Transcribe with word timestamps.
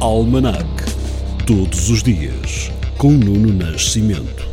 Almanac. 0.00 0.64
Todos 1.44 1.90
os 1.90 2.04
dias, 2.04 2.70
com 2.96 3.10
Nuno 3.10 3.52
Nascimento. 3.52 4.46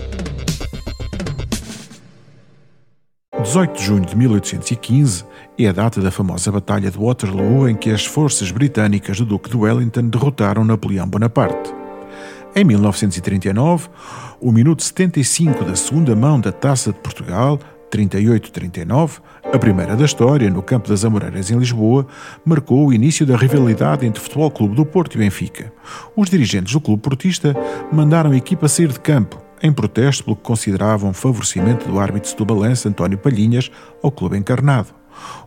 18 3.44 3.78
de 3.78 3.84
junho 3.84 4.06
de 4.08 4.18
1815 4.18 5.24
é 5.60 5.68
a 5.68 5.72
data 5.72 6.02
da 6.02 6.10
famosa 6.10 6.52
Batalha 6.52 6.90
de 6.90 6.98
Waterloo 6.98 7.70
em 7.70 7.76
que 7.76 7.92
as 7.92 8.04
forças 8.04 8.50
britânicas 8.50 9.20
do 9.20 9.26
Duque 9.26 9.52
de 9.52 9.56
Wellington 9.56 10.08
derrotaram 10.08 10.66
Napoleão 10.66 11.08
Bonaparte. 11.08 11.72
Em 12.56 12.64
1939, 12.64 13.88
o 14.42 14.52
minuto 14.52 14.82
75 14.82 15.64
da 15.64 15.76
segunda 15.76 16.16
mão 16.16 16.40
da 16.40 16.52
Taça 16.52 16.92
de 16.92 16.98
Portugal 16.98 17.60
38-39, 17.92 19.22
a 19.44 19.58
primeira 19.58 19.96
da 19.96 20.06
história, 20.06 20.50
no 20.50 20.62
campo 20.62 20.90
das 20.90 21.06
Amoreiras 21.06 21.50
em 21.50 21.58
Lisboa, 21.58 22.06
marcou 22.44 22.88
o 22.88 22.94
início 22.94 23.26
da 23.26 23.38
rivalidade 23.38 24.06
entre 24.06 24.20
o 24.20 24.24
Futebol 24.24 24.52
Clube 24.52 24.76
do 24.76 24.86
Porto 24.86 25.16
e 25.16 25.18
Benfica. 25.18 25.72
Os 26.16 26.30
dirigentes 26.30 26.74
do 26.74 26.82
clube 26.82 27.02
portista 27.02 27.56
mandaram 27.92 28.32
a 28.32 28.38
equipa 28.38 28.68
sair 28.68 28.90
de 28.90 29.00
campo, 29.00 29.42
em 29.62 29.72
protesto 29.72 30.24
pelo 30.24 30.36
que 30.36 30.44
consideravam 30.44 31.14
favorecimento 31.14 31.88
do 31.88 32.00
árbitro 32.00 32.36
do 32.36 32.46
balanço 32.46 32.88
António 32.88 33.18
Palhinhas 33.18 33.72
ao 34.04 34.12
clube 34.12 34.38
encarnado. 34.38 34.90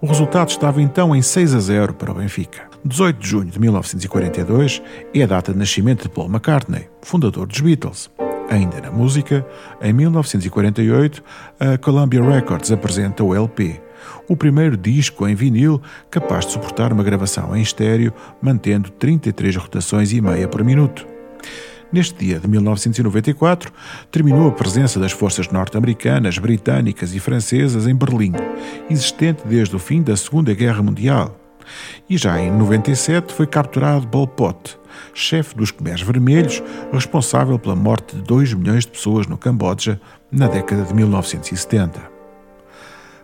O 0.00 0.06
resultado 0.06 0.48
estava 0.48 0.80
então 0.80 1.14
em 1.14 1.22
6 1.22 1.54
a 1.54 1.60
0 1.60 1.94
para 1.94 2.10
o 2.10 2.14
Benfica. 2.14 2.68
18 2.84 3.18
de 3.18 3.28
junho 3.28 3.50
de 3.50 3.60
1942 3.60 4.82
é 5.14 5.22
a 5.22 5.26
data 5.26 5.52
de 5.52 5.58
nascimento 5.58 6.04
de 6.04 6.08
Paul 6.08 6.28
McCartney, 6.28 6.88
fundador 7.02 7.46
dos 7.46 7.60
Beatles. 7.60 8.10
Ainda 8.48 8.80
na 8.80 8.90
música, 8.90 9.46
em 9.82 9.92
1948, 9.92 11.22
a 11.60 11.76
Columbia 11.76 12.22
Records 12.22 12.72
apresenta 12.72 13.22
o 13.22 13.34
LP, 13.34 13.80
o 14.26 14.36
primeiro 14.36 14.76
disco 14.76 15.28
em 15.28 15.34
vinil 15.34 15.82
capaz 16.10 16.46
de 16.46 16.52
suportar 16.52 16.92
uma 16.92 17.02
gravação 17.02 17.54
em 17.54 17.60
estéreo, 17.60 18.12
mantendo 18.40 18.90
33 18.90 19.56
rotações 19.56 20.12
e 20.12 20.20
meia 20.20 20.48
por 20.48 20.64
minuto. 20.64 21.06
Neste 21.92 22.24
dia 22.24 22.38
de 22.38 22.46
1994, 22.48 23.72
terminou 24.10 24.48
a 24.48 24.52
presença 24.52 25.00
das 25.00 25.12
forças 25.12 25.48
norte-americanas, 25.48 26.38
britânicas 26.38 27.14
e 27.14 27.20
francesas 27.20 27.86
em 27.86 27.94
Berlim, 27.94 28.32
existente 28.90 29.42
desde 29.46 29.74
o 29.74 29.78
fim 29.78 30.02
da 30.02 30.16
Segunda 30.16 30.54
Guerra 30.54 30.82
Mundial. 30.82 31.47
E 32.08 32.16
já 32.16 32.40
em 32.40 32.50
97 32.50 33.32
foi 33.32 33.46
capturado 33.46 34.06
Pol 34.08 34.26
Pot, 34.26 34.78
chefe 35.14 35.54
dos 35.56 35.70
Khmers 35.70 36.02
Vermelhos, 36.02 36.62
responsável 36.92 37.58
pela 37.58 37.76
morte 37.76 38.16
de 38.16 38.22
2 38.22 38.54
milhões 38.54 38.84
de 38.84 38.92
pessoas 38.92 39.26
no 39.26 39.36
Camboja 39.36 40.00
na 40.30 40.48
década 40.48 40.84
de 40.84 40.94
1970. 40.94 42.18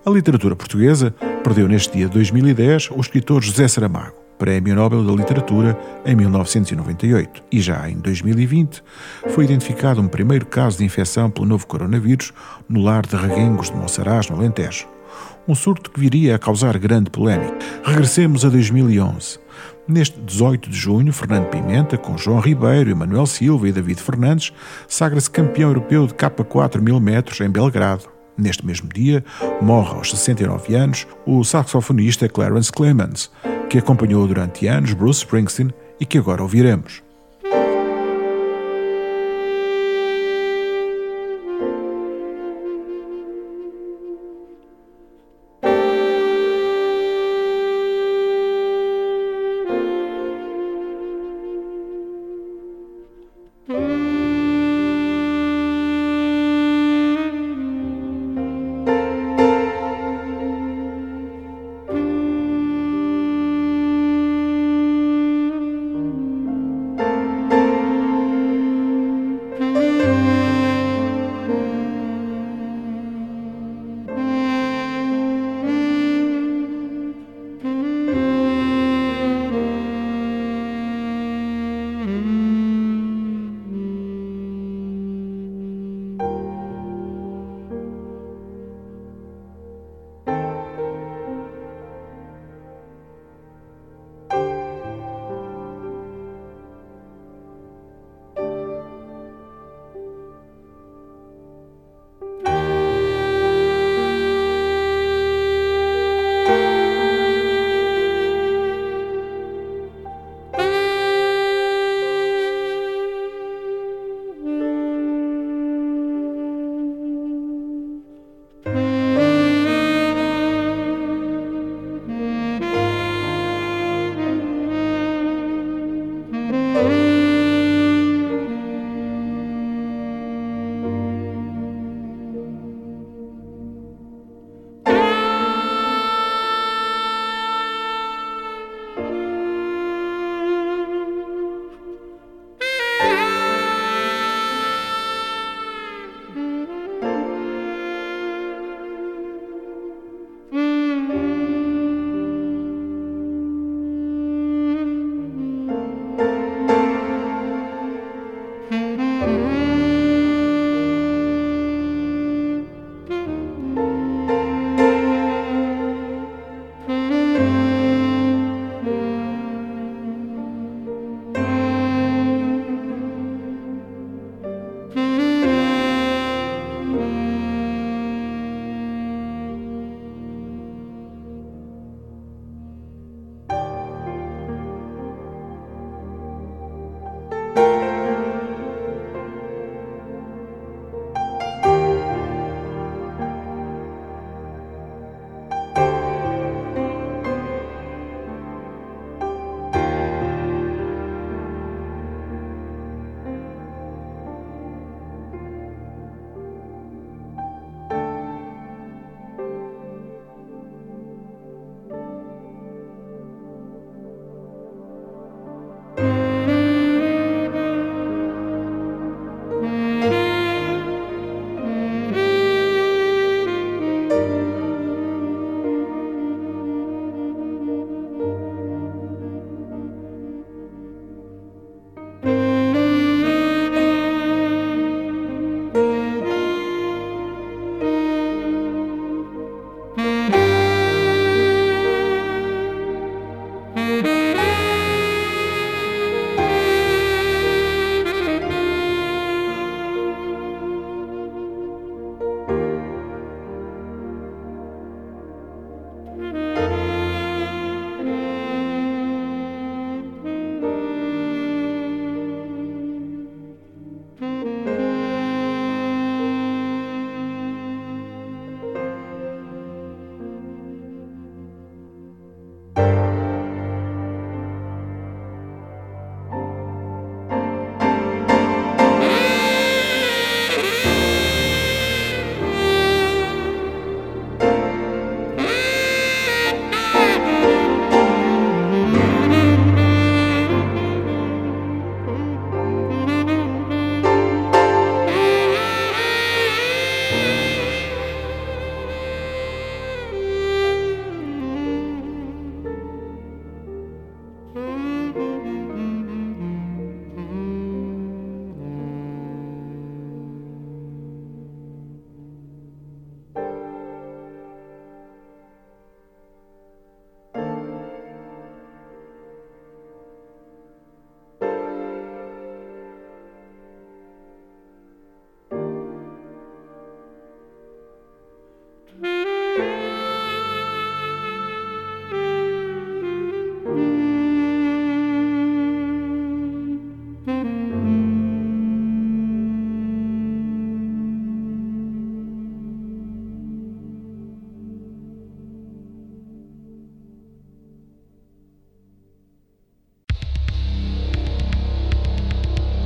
A 0.06 0.11
literatura 0.11 0.55
portuguesa 0.55 1.15
perdeu 1.42 1.67
neste 1.67 1.97
dia 1.97 2.06
de 2.06 2.12
2010 2.12 2.91
o 2.91 3.00
escritor 3.00 3.42
José 3.42 3.67
Saramago, 3.67 4.25
Prémio 4.39 4.75
Nobel 4.75 5.03
da 5.03 5.12
Literatura 5.12 5.78
em 6.05 6.15
1998, 6.15 7.42
e 7.50 7.61
já 7.61 7.89
em 7.89 7.97
2020 7.97 8.83
foi 9.31 9.45
identificado 9.45 10.03
um 10.03 10.09
primeiro 10.09 10.45
caso 10.45 10.78
de 10.78 10.84
infecção 10.84 11.31
pelo 11.31 11.47
novo 11.47 11.67
coronavírus 11.67 12.33
no 12.69 12.83
lar 12.83 13.06
de 13.06 13.17
Reguengos 13.17 13.70
de 13.70 13.77
Monsaraz, 13.77 14.28
no 14.28 14.37
Alentejo. 14.37 14.87
Um 15.47 15.55
surto 15.55 15.91
que 15.91 16.01
viria 16.01 16.34
a 16.34 16.39
causar 16.39 16.79
grande 16.79 17.11
polémica. 17.11 17.57
Regressemos 17.84 18.45
a 18.45 18.48
2011. 18.48 19.39
Neste 19.87 20.19
18 20.19 20.71
de 20.71 20.77
junho, 20.77 21.12
Fernando 21.12 21.51
Pimenta, 21.51 21.98
com 21.98 22.17
João 22.17 22.41
Ribeiro, 22.41 22.91
Emanuel 22.91 23.27
Silva 23.27 23.69
e 23.69 23.73
David 23.73 24.01
Fernandes, 24.01 24.53
sagra-se 24.89 25.31
campeão 25.31 25.71
europeu 25.71 26.06
de 26.06 26.15
K4 26.15 26.81
mil 26.81 26.98
metros 26.98 27.41
em 27.41 27.51
Belgrado. 27.51 28.09
Neste 28.37 28.67
mesmo 28.67 28.89
dia, 28.89 29.25
morre 29.61 29.95
aos 29.95 30.11
69 30.11 30.75
anos 30.75 31.06
o 31.27 31.45
saxofonista 31.45 32.28
Clarence 32.28 32.73
Clemens, 32.73 33.31
que 33.69 33.78
acompanhou 33.78 34.27
durante 34.27 34.67
anos 34.67 34.93
Bruce 34.93 35.21
Springsteen 35.21 35.73
e 36.01 36.06
que 36.06 36.19
agora 36.19 36.43
ouviremos. 36.43 37.03